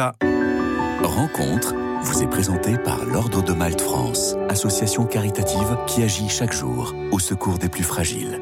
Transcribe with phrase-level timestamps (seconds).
[0.00, 1.74] Rencontre
[2.04, 7.18] vous est présentée par l'Ordre de Malte France, association caritative qui agit chaque jour au
[7.18, 8.40] secours des plus fragiles.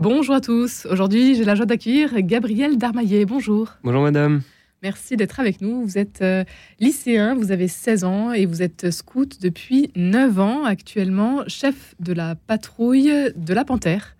[0.00, 0.84] Bonjour à tous.
[0.90, 3.26] Aujourd'hui, j'ai la joie d'accueillir Gabriel Darmaillet.
[3.26, 3.74] Bonjour.
[3.84, 4.42] Bonjour madame.
[4.82, 5.84] Merci d'être avec nous.
[5.84, 6.42] Vous êtes euh,
[6.80, 12.12] lycéen, vous avez 16 ans et vous êtes scout depuis 9 ans, actuellement chef de
[12.12, 14.16] la patrouille de la Panthère.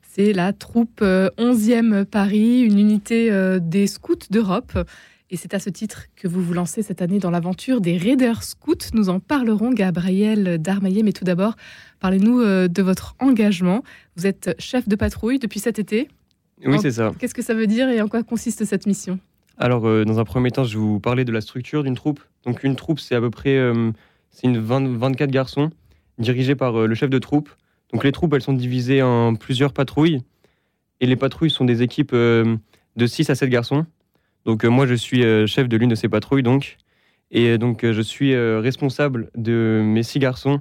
[0.00, 4.78] C'est la troupe 11e euh, Paris, une unité euh, des scouts d'Europe.
[5.30, 8.42] Et c'est à ce titre que vous vous lancez cette année dans l'aventure des Raiders
[8.42, 8.92] Scouts.
[8.92, 11.02] Nous en parlerons, Gabriel Darmaillet.
[11.02, 11.56] Mais tout d'abord,
[11.98, 13.82] parlez-nous euh, de votre engagement.
[14.16, 16.08] Vous êtes chef de patrouille depuis cet été.
[16.64, 17.12] Oui, c'est ça.
[17.18, 19.18] Qu'est-ce que ça veut dire et en quoi consiste cette mission?
[19.56, 22.20] Alors, euh, dans un premier temps, je vais vous parler de la structure d'une troupe.
[22.44, 23.92] Donc, une troupe, c'est à peu près euh,
[24.30, 25.70] c'est une 24 garçons
[26.18, 27.48] dirigés par le chef de troupe.
[27.94, 30.20] Donc, les troupes, elles sont divisées en plusieurs patrouilles.
[31.00, 32.58] Et les patrouilles sont des équipes de
[33.06, 33.86] 6 à 7 garçons.
[34.44, 36.76] Donc euh, moi, je suis euh, chef de l'une de ces patrouilles, donc,
[37.30, 40.60] et euh, donc je suis responsable de mes six garçons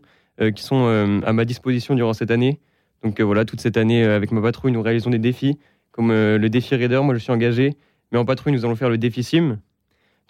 [0.56, 2.60] qui sont à ma disposition durant cette année.
[3.04, 5.60] Donc voilà, toute cette année, avec ma patrouille, nous réalisons des défis,
[5.92, 7.78] comme le défi Raider, moi je suis engagé,
[8.12, 9.60] mais en patrouille, nous allons faire le défi Sim.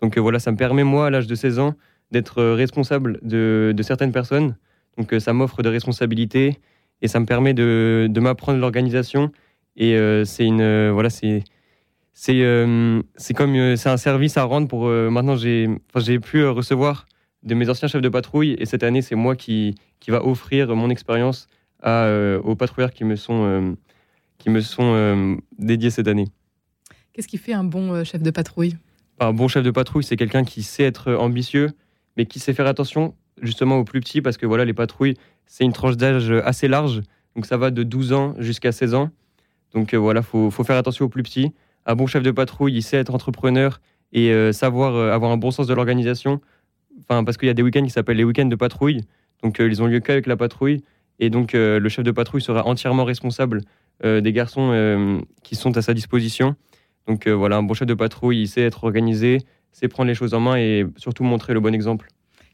[0.02, 1.76] Donc voilà, ça me permet, moi, à l'âge de 16 ans,
[2.12, 4.58] d'être responsable de, certaines personnes.
[4.98, 6.60] Donc ça m'offre de responsabilités
[7.02, 9.32] et ça me permet de m'apprendre l'organisation.
[9.78, 11.46] Et c'est une, voilà, c'est
[12.14, 16.20] c'est euh, c'est comme euh, c'est un service à rendre pour euh, maintenant j'ai j'ai
[16.20, 17.08] pu recevoir
[17.42, 20.76] de mes anciens chefs de patrouille et cette année c'est moi qui qui va offrir
[20.76, 21.48] mon expérience
[21.84, 23.76] aux patrouilleurs qui me sont
[24.38, 26.28] qui me sont dédiés cette année.
[27.12, 28.78] Qu'est-ce qui fait un bon chef de patrouille?
[29.20, 31.72] Un bon chef de patrouille, c'est quelqu'un qui sait être ambitieux,
[32.16, 35.66] mais qui sait faire attention justement aux plus petits, parce que voilà, les patrouilles, c'est
[35.66, 37.02] une tranche d'âge assez large,
[37.36, 39.10] donc ça va de 12 ans jusqu'à 16 ans.
[39.74, 41.52] Donc voilà, faut, faut faire attention aux plus petits
[41.86, 43.80] un bon chef de patrouille, il sait être entrepreneur
[44.14, 46.42] et euh, savoir euh, avoir un bon sens de l'organisation.
[47.02, 49.02] Enfin, parce qu'il y a des week-ends qui s'appellent les week-ends de patrouille.
[49.42, 50.84] Donc, euh, ils ont lieu qu'avec la patrouille.
[51.20, 53.62] Et donc, le chef de patrouille sera entièrement responsable
[54.04, 56.56] des garçons qui sont à sa disposition.
[57.08, 59.38] Donc, voilà, un bon chef de patrouille, il sait être organisé,
[59.72, 62.08] sait prendre les choses en main et surtout montrer le bon exemple.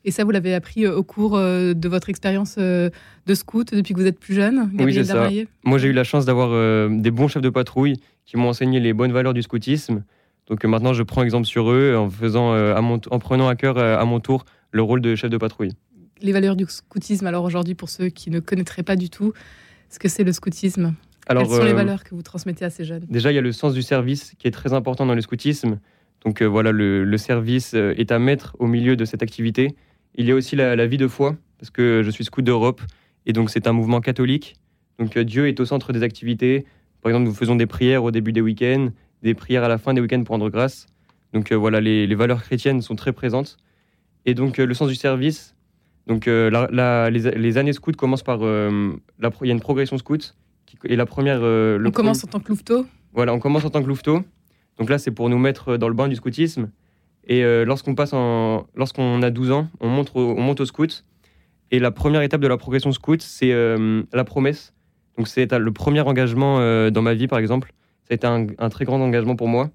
[0.05, 2.91] Et ça, vous l'avez appris au cours de votre expérience de
[3.33, 5.29] scout depuis que vous êtes plus jeune Oui, c'est ça.
[5.63, 6.49] Moi, j'ai eu la chance d'avoir
[6.89, 10.03] des bons chefs de patrouille qui m'ont enseigné les bonnes valeurs du scoutisme.
[10.49, 13.47] Donc euh, maintenant, je prends exemple sur eux en, faisant, euh, à mon, en prenant
[13.47, 15.71] à cœur euh, à mon tour le rôle de chef de patrouille.
[16.21, 19.33] Les valeurs du scoutisme, alors aujourd'hui, pour ceux qui ne connaîtraient pas du tout
[19.89, 20.93] ce que c'est le scoutisme,
[21.27, 23.05] alors, quelles sont les valeurs que vous transmettez à ces jeunes?
[23.07, 25.79] Déjà, il y a le sens du service qui est très important dans le scoutisme.
[26.25, 29.75] Donc voilà, le, service est à mettre au milieu de cette activité.
[30.15, 32.81] Il y a aussi la, la vie de foi, parce que je suis scout d'Europe,
[33.25, 34.55] et donc c'est un mouvement catholique.
[34.97, 36.65] Donc Dieu est au centre des activités.
[37.01, 38.89] Par exemple, nous faisons des prières au début des week-ends,
[39.23, 40.87] des prières à la fin des week-ends pour rendre grâce.
[41.33, 43.57] Donc euh, voilà, les, valeurs chrétiennes sont très présentes.
[44.25, 45.55] Et donc euh, le sens du service.
[46.07, 50.35] Donc euh, les, années scouts commencent par il y a une progression scout
[50.85, 51.41] et la première.
[51.41, 52.85] on commence en tant que louveteau?
[53.13, 54.21] Voilà, on commence en tant que louveteau.
[54.77, 56.69] Donc là, c'est pour nous mettre dans le bain du scoutisme.
[57.27, 61.05] Et lorsqu'on passe en, lorsqu'on a 12 ans, on monte, au, on monte au scout.
[61.69, 63.53] Et la première étape de la progression scout, c'est
[64.11, 64.73] la promesse.
[65.19, 67.73] Donc c'est le premier engagement euh, dans ma vie, par exemple.
[68.05, 69.69] Ça a été un, très grand engagement pour moi.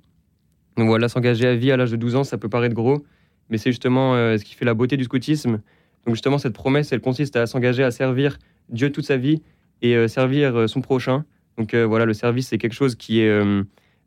[0.78, 3.05] Donc voilà, s'engager à vie à l'âge de 12 ans, ça peut paraître gros,
[3.50, 5.61] mais c'est justement euh, ce qui fait la beauté du scoutisme.
[6.06, 8.38] Donc justement, cette promesse, elle consiste à s'engager à servir
[8.71, 9.43] Dieu toute sa vie
[9.82, 11.26] et euh, servir son prochain.
[11.59, 13.43] Donc voilà, le service, c'est quelque chose qui est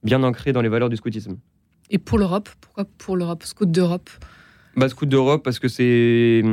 [0.04, 1.38] bien ancré dans les valeurs du scoutisme.
[1.90, 4.09] Et pour l'Europe Pourquoi pour l'Europe Scout d'Europe?
[4.75, 6.44] Bah, Scout d'Europe, parce que c'est...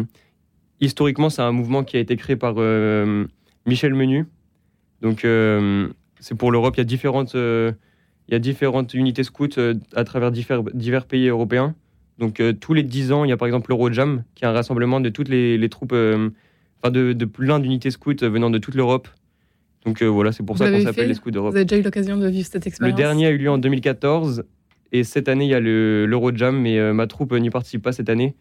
[0.81, 2.55] Historiquement, c'est un mouvement qui a été créé par
[3.67, 4.27] Michel Menu,
[5.05, 6.75] donc, euh, c'est pour l'Europe.
[6.77, 7.73] Il y a différentes, euh,
[8.27, 11.75] il y a différentes unités scouts euh, à travers divers, divers pays européens.
[12.19, 15.01] Donc, tous les 10 ans, il y a par exemple l'Eurojam, qui est un rassemblement
[15.01, 19.09] de toutes les, troupes, enfin de, de, plein d'unités scouts venant de toute l'Europe.
[19.85, 21.51] Donc voilà, c'est pour ça qu'on s'appelle les Scouts d'Europe.
[21.51, 22.97] Vous avez déjà eu l'occasion de vivre cette expérience?
[22.97, 24.45] Le dernier a eu lieu en 2014
[24.95, 28.35] et cette année il y a l'Eurojam, mais ma troupe n'y participe pas cette année.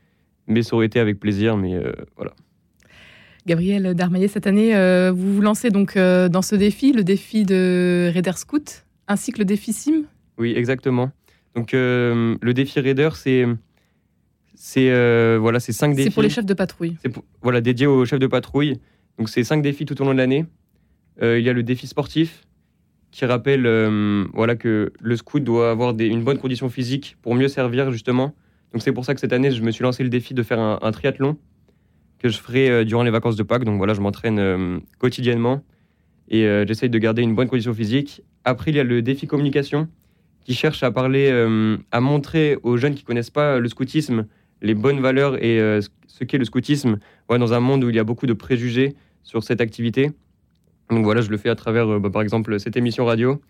[0.47, 1.81] Mais ça aurait été avec plaisir, mais
[2.15, 2.33] voilà.
[3.45, 7.43] Gabriel Darmaillet, cette année, euh, vous vous lancez donc euh, dans ce défi, le défi
[7.43, 10.03] de Raider Scout, ainsi que le défi Sim?
[10.37, 11.11] Oui, exactement.
[11.55, 13.45] Donc euh, le défi Raider, c'est
[14.55, 16.09] c'est voilà, c'est cinq défis.
[16.09, 16.95] C'est pour les chefs de patrouille.
[17.01, 18.79] C'est voilà dédié aux chefs de patrouille.
[19.17, 20.45] Donc c'est cinq défis tout au long de l'année.
[21.21, 22.45] il y a le défi sportif
[23.13, 23.63] qui rappelle
[24.33, 28.35] voilà que le scout doit avoir une bonne condition physique pour mieux servir justement.
[28.73, 30.59] Donc c'est pour ça que cette année je me suis lancé le défi de faire
[30.59, 31.37] un triathlon
[32.23, 33.65] que je ferai euh, durant les vacances de Pâques.
[33.65, 35.61] Donc voilà, je m'entraîne euh, quotidiennement
[36.29, 38.23] et euh, j'essaye de garder une bonne condition physique.
[38.45, 39.89] Après, il y a le défi communication
[40.45, 41.31] qui cherche à parler,
[41.91, 44.27] à montrer aux jeunes qui connaissent pas le scoutisme
[44.61, 45.57] les bonnes valeurs et
[46.05, 46.99] ce qu'est le scoutisme
[47.29, 48.93] dans un monde où il y a beaucoup de préjugés
[49.23, 50.11] sur cette activité.
[50.89, 53.41] Donc voilà, je le fais à travers, bah, par exemple, cette émission radio.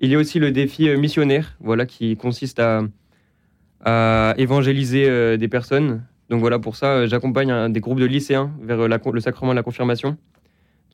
[0.00, 2.82] Il y a aussi le défi missionnaire, voilà, qui consiste à,
[3.84, 8.80] à évangéliser des personnes donc voilà, pour ça, euh, j'accompagne des groupes de lycéens vers
[8.80, 10.16] euh, le sacrement de la confirmation.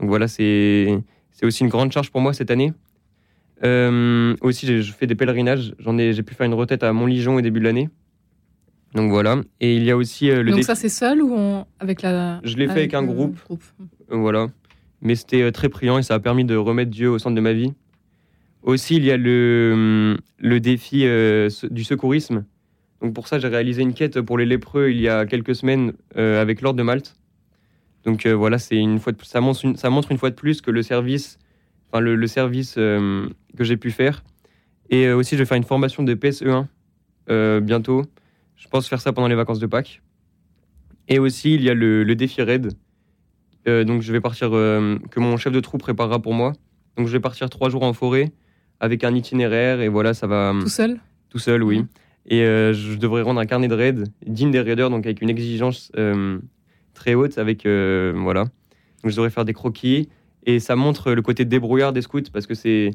[0.01, 1.03] Donc voilà, c'est
[1.43, 2.73] aussi une grande charge pour moi cette année.
[3.65, 5.75] Euh, aussi, je fais des pèlerinages.
[5.79, 7.89] J'en ai, j'ai pu faire une retraite à Montligeon au début de l'année.
[8.95, 9.41] Donc voilà.
[9.61, 10.51] Et il y a aussi le.
[10.51, 12.41] Donc ça, c'est seul ou avec la.
[12.45, 13.39] Je l'ai fait avec un groupe.
[14.11, 14.49] Voilà.
[15.03, 17.53] Mais c'était très priant et ça a permis de remettre Dieu au centre de ma
[17.53, 17.75] vie.
[18.63, 21.05] Aussi, il y a le, le défi
[21.71, 22.45] du secourisme.
[23.03, 25.93] Donc pour ça, j'ai réalisé une quête pour les lépreux il y a quelques semaines
[26.17, 27.17] euh, avec l'Ordre de Malte.
[28.05, 30.61] Donc euh, voilà, c'est une fois ça, montre une, ça montre une fois de plus
[30.61, 31.39] que le service,
[31.89, 34.23] enfin le, service euh, que j'ai pu faire.
[34.89, 36.67] Et aussi, je vais faire une formation de PSE1
[37.61, 38.03] bientôt.
[38.57, 40.03] Je pense faire ça pendant les vacances de Pâques.
[41.09, 42.73] Et aussi, il y a le, défi RAID.
[43.67, 46.53] Donc je vais partir, que mon chef de troupe préparera pour moi.
[46.97, 48.33] Donc je vais partir trois jours en forêt
[48.81, 50.53] avec un itinéraire et voilà, ça va.
[50.61, 50.99] Tout seul?
[51.31, 51.85] Tout seul, oui.
[52.27, 55.31] Et euh, je devrais rendre un carnet de raid digne des raiders, donc avec une
[55.31, 56.39] exigence euh,
[56.95, 57.39] très haute.
[57.39, 58.45] Avec, euh, voilà.
[59.03, 60.09] Donc je devrais faire des croquis.
[60.45, 62.91] Et ça montre le côté débrouillard des scouts parce que c'est.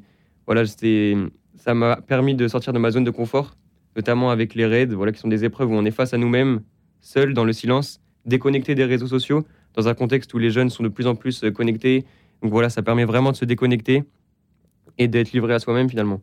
[0.46, 3.58] Voilà, ça m'a permis de sortir de ma zone de confort,
[3.98, 6.62] notamment avec les raids, voilà, qui sont des épreuves où on est face à nous-mêmes,
[7.02, 9.46] seuls, dans le silence, déconnectés des réseaux sociaux,
[9.78, 12.04] dans un contexte où les jeunes sont de plus en plus connectés.
[12.42, 14.04] Donc voilà, ça permet vraiment de se déconnecter
[14.98, 16.20] et d'être livré à soi-même finalement.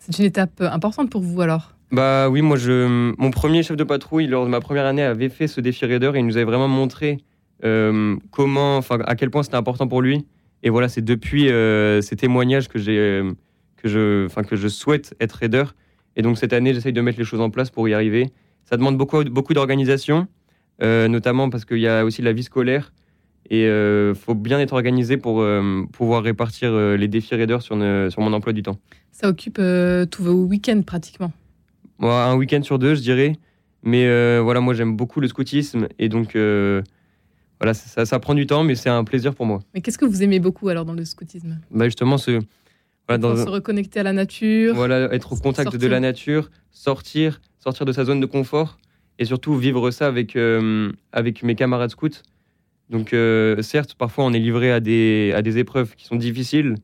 [0.00, 1.74] C'est une étape importante pour vous alors?
[1.92, 2.86] Bah oui, moi, je,
[3.18, 6.10] mon premier chef de patrouille, lors de ma première année, avait fait ce défi raider
[6.14, 7.18] et il nous avait vraiment montré
[7.64, 10.26] euh, comment, enfin, à quel point c'était important pour lui.
[10.62, 13.22] Et voilà, c'est depuis euh, ces témoignages que j'ai,
[13.76, 15.64] que je, enfin, que je souhaite être raider.
[16.16, 18.30] Et donc cette année, j'essaye de mettre les choses en place pour y arriver.
[18.64, 20.24] Ça demande beaucoup, beaucoup d'organisation, euh,
[20.80, 22.92] notamment parce qu'il y a aussi la vie scolaire.
[23.48, 25.44] Et il faut bien être organisé pour
[25.92, 27.76] pouvoir répartir les défis raiders sur,
[28.10, 28.78] sur mon emploi du temps.
[29.10, 29.60] Ça occupe
[30.10, 31.32] tous vos week-ends pratiquement
[32.08, 33.36] un week-end sur deux, je dirais.
[33.82, 36.82] Mais euh, voilà, moi j'aime beaucoup le scoutisme et donc euh,
[37.60, 39.60] voilà, ça, ça, prend du temps, mais c'est un plaisir pour moi.
[39.74, 41.58] Mais qu'est-ce que vous aimez beaucoup alors dans le scoutisme?
[41.70, 42.40] Bah Justement, ce,
[43.08, 44.74] voilà, dans, se reconnecter à la nature.
[44.74, 48.78] Voilà, être au contact de la nature, sortir, sortir de sa zone de confort
[49.20, 52.22] et surtout vivre ça avec, euh, avec mes camarades scouts.
[52.88, 53.14] Donc
[53.62, 56.74] certes, parfois on est livré à des, à des épreuves qui sont difficiles,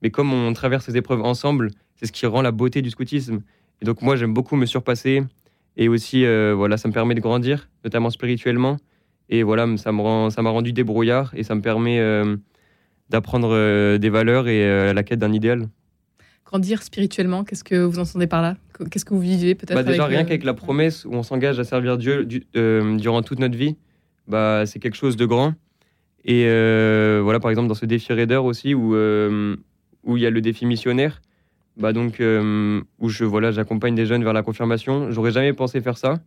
[0.00, 3.40] mais comme on traverse ces épreuves ensemble, c'est ce qui rend la beauté du scoutisme.
[3.80, 5.22] Et donc moi, j'aime beaucoup me surpasser.
[5.76, 8.78] Et aussi, euh, voilà, ça me permet de grandir, notamment spirituellement.
[9.28, 12.36] Et voilà, ça me rend, ça m'a rendu débrouillard et ça me permet euh,
[13.10, 15.68] d'apprendre euh, des valeurs et la quête d'un idéal.
[16.46, 18.56] Grandir spirituellement, qu'est-ce que vous entendez par là?
[18.90, 21.64] Qu'est-ce que vous vivez peut-être bah Déjà, rien qu'avec la promesse où on s'engage à
[21.64, 23.76] servir Dieu durant toute notre vie,
[24.28, 25.54] bah, c'est quelque chose de grand.
[26.24, 26.44] Et
[27.20, 30.66] voilà, par exemple, dans ce défi Raider aussi, où, où il y a le défi
[30.66, 31.20] missionnaire,
[31.76, 35.10] bah donc euh, où je voilà, j'accompagne des jeunes vers la confirmation.
[35.10, 36.20] J'aurais jamais pensé faire ça,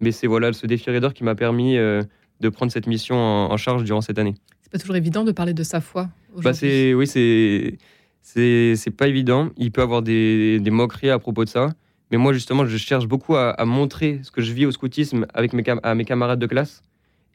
[0.00, 2.02] mais c'est voilà ce défi Raider qui m'a permis euh,
[2.40, 4.34] de prendre cette mission en, charge durant cette année.
[4.62, 6.08] C'est pas toujours évident de parler de sa foi.
[6.36, 7.78] Bah c'est oui c'est
[8.22, 9.50] c'est pas évident.
[9.56, 11.70] Il peut avoir des, des, moqueries à propos de ça,
[12.10, 15.52] mais moi justement je cherche beaucoup à, montrer ce que je vis au scoutisme avec
[15.52, 16.82] mes à mes camarades de classe.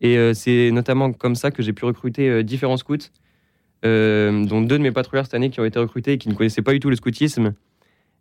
[0.01, 3.09] Et euh, c'est notamment comme ça que j'ai pu recruter différents scouts
[3.85, 6.33] euh, dont deux de mes patrouilleurs cette année qui ont été recrutés et qui ne
[6.33, 7.53] connaissaient pas du tout le scoutisme.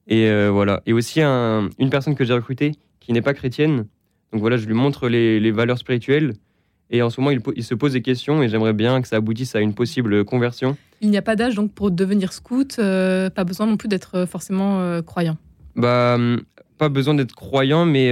[0.07, 0.83] Et euh, voilà.
[0.87, 3.87] Et aussi une personne que j'ai recrutée qui n'est pas chrétienne.
[4.33, 6.35] Donc voilà, je lui montre les, valeurs spirituelles.
[6.90, 9.57] Et en ce moment, il, se pose des questions et j'aimerais bien que ça aboutisse
[9.57, 10.76] à une possible conversion.
[11.00, 14.25] Il n'y a pas d'âge donc pour devenir scout, euh, pas besoin non plus d'être
[14.26, 15.37] forcément croyant.
[15.75, 16.16] Bah,
[16.78, 18.11] pas besoin d'être croyant, mais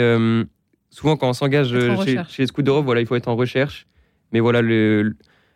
[0.91, 1.71] souvent quand on s'engage
[2.05, 3.87] chez, chez, les scouts d'Europe, voilà, il faut être en recherche.
[4.33, 5.15] Mais voilà, le,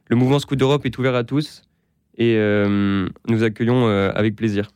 [0.08, 1.62] le mouvement Scout d'Europe est ouvert à tous
[2.16, 4.70] et euh, nous accueillons euh, avec plaisir.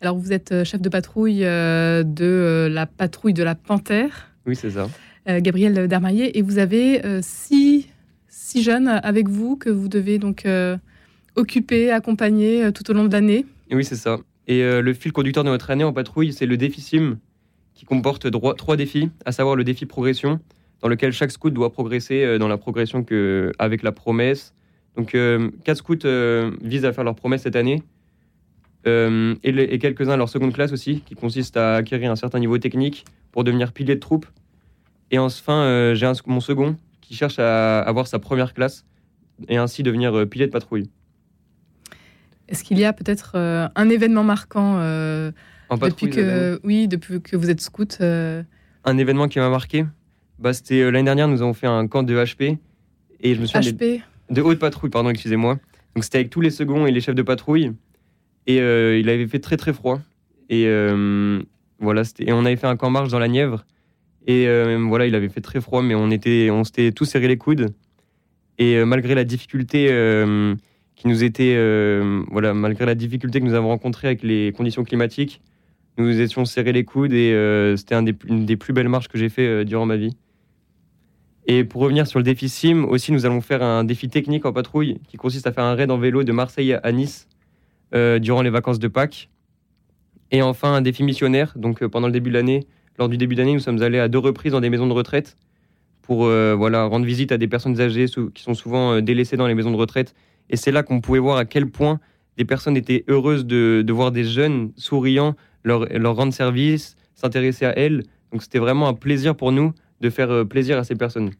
[0.00, 4.30] Alors vous êtes euh, chef de patrouille de la patrouille de la Panthère.
[4.46, 4.88] Oui, c'est ça.
[5.26, 7.88] Gabriel Darmaillet, et vous avez six,
[8.28, 10.46] six, jeunes avec vous que vous devez donc
[11.34, 13.46] occuper, accompagner tout au long de l'année.
[13.70, 14.18] Oui, c'est ça.
[14.46, 17.18] Et le fil conducteur de notre année en patrouille, c'est le défi SIM,
[17.74, 20.40] qui comporte trois défis, à savoir le défi progression,
[20.82, 23.06] dans lequel chaque scout doit progresser dans la progression
[23.58, 24.54] avec la promesse,
[24.96, 27.82] donc, euh, quatre scouts euh, visent à faire leur promesse cette année.
[28.86, 33.04] Euh, et, quelques-uns leur seconde classe aussi, qui consiste à acquérir un certain niveau technique
[33.32, 34.26] pour devenir pilier de troupe.
[35.10, 38.84] Et enfin, j'ai mon second qui cherche à avoir sa première classe
[39.48, 40.88] et ainsi devenir pilier de patrouille.
[42.48, 44.74] Est-ce qu'il y a peut-être un événement marquant
[45.70, 47.98] En depuis que, oui, depuis que vous êtes scout.
[48.00, 48.42] euh,
[48.84, 49.86] Un événement qui m'a marqué,
[50.38, 52.58] bah, c'était euh, l'année dernière, nous avons fait un camp de HP.
[53.20, 54.02] Et je me des- HP.
[54.30, 55.58] de haute patrouille, pardon, excusez-moi.
[55.94, 57.72] Donc c'était avec tous les seconds et les chefs de patrouille.
[58.46, 60.00] Et euh, il avait fait très très froid.
[60.50, 61.40] Et euh,
[61.78, 63.64] voilà, et on avait fait un camp marche dans la Nièvre.
[64.26, 67.28] Et euh, voilà, il avait fait très froid, mais on était, on s'était tous serré
[67.28, 67.74] les coudes.
[68.58, 70.54] Et euh, malgré la difficulté euh,
[70.94, 71.56] qui nous était,
[72.30, 75.42] voilà, malgré la difficulté que nous avons rencontrée avec les conditions climatiques,
[75.98, 77.30] nous étions serrés les coudes et
[77.76, 80.16] c'était une des plus belles marches que j'ai fait durant ma vie.
[81.46, 84.52] Et pour revenir sur le défi sim, aussi nous allons faire un défi technique en
[84.52, 87.28] patrouille qui consiste à faire un raid en vélo de Marseille à Nice
[87.92, 89.28] durant les vacances de Pâques.
[90.30, 91.52] Et enfin un défi missionnaire.
[91.56, 92.66] Donc pendant le début de l'année,
[92.98, 95.36] lors du début d'année, nous sommes allés à deux reprises dans des maisons de retraite
[96.02, 99.46] pour euh, voilà rendre visite à des personnes âgées qui sont souvent euh, délaissées dans
[99.46, 100.14] les maisons de retraite.
[100.50, 101.98] Et c'est là qu'on pouvait voir à quel point
[102.36, 105.34] des personnes étaient heureuses de, de voir des jeunes souriants
[105.64, 108.04] leur, leur rendre service, s'intéresser à elles.
[108.32, 111.30] Donc c'était vraiment un plaisir pour nous de faire euh, plaisir à ces personnes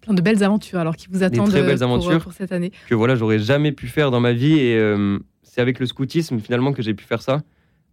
[0.00, 2.22] Plein de belles aventures alors qui vous attendent très belles pour, aventures.
[2.22, 2.72] pour cette année.
[2.88, 6.38] que voilà j'aurais jamais pu faire dans ma vie et euh, c'est avec le scoutisme
[6.38, 7.42] finalement que j'ai pu faire ça.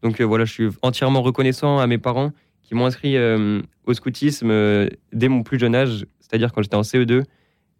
[0.01, 2.31] Donc euh, voilà, je suis entièrement reconnaissant à mes parents
[2.63, 6.75] qui m'ont inscrit euh, au scoutisme euh, dès mon plus jeune âge, c'est-à-dire quand j'étais
[6.75, 7.23] en CE2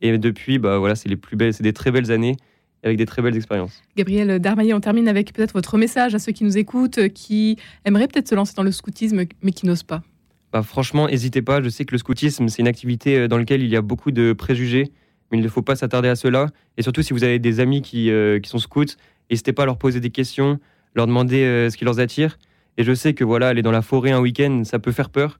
[0.01, 2.35] et depuis bah voilà, c'est les plus belles, c'est des très belles années
[2.83, 3.81] avec des très belles expériences.
[3.95, 7.57] Gabriel Darmaillet, on termine avec peut-être votre message à ceux qui nous écoutent, euh, qui
[7.85, 10.03] aimeraient peut-être se lancer dans le scoutisme, mais qui n'osent pas.
[10.51, 11.61] Bah, franchement, n'hésitez pas.
[11.61, 14.33] Je sais que le scoutisme, c'est une activité dans laquelle il y a beaucoup de
[14.33, 14.91] préjugés,
[15.33, 16.47] mais il ne faut pas s'attarder à cela.
[16.77, 18.85] Et surtout, si vous avez des amis qui, euh, qui sont scouts,
[19.29, 20.59] n'hésitez pas à leur poser des questions,
[20.93, 22.37] leur demander euh, ce qui leur attire.
[22.77, 25.39] Et je sais que voilà, aller dans la forêt un week-end, ça peut faire peur,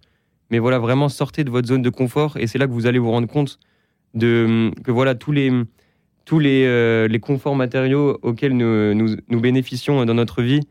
[0.52, 2.38] mais voilà, vraiment sortez de votre zone de confort.
[2.38, 3.60] Et c'est là que vous allez vous rendre compte
[4.14, 5.52] de que voilà tous les
[6.26, 10.62] tous les, euh, les conforts matériaux auxquels nous, nous, nous bénéficions dans notre vie,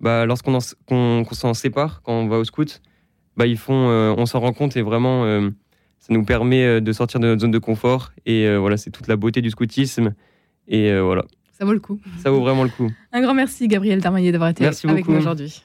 [0.00, 2.80] bah, lorsqu'on en s- qu'on- qu'on s'en sépare quand on va au scout,
[3.36, 5.50] bah, ils font, euh, on s'en rend compte et vraiment, euh,
[5.98, 8.12] ça nous permet de sortir de notre zone de confort.
[8.26, 10.14] Et voilà, c'est toute la beauté du scoutisme.
[10.68, 11.98] Et voilà, Ça vaut le coup.
[12.22, 12.88] ça vaut vraiment le coup.
[13.12, 15.18] Un grand merci, Gabriel Darmaillet, d'avoir été Merci avec nous beaucoup.
[15.20, 15.64] aujourd'hui.